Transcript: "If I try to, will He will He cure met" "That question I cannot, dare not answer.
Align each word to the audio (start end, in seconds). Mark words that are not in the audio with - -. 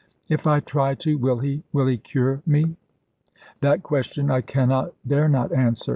"If 0.29 0.47
I 0.47 0.61
try 0.61 0.95
to, 0.95 1.15
will 1.19 1.37
He 1.41 1.61
will 1.71 1.85
He 1.85 1.97
cure 1.99 2.41
met" 2.43 2.69
"That 3.59 3.83
question 3.83 4.31
I 4.31 4.41
cannot, 4.41 4.95
dare 5.07 5.29
not 5.29 5.51
answer. 5.51 5.89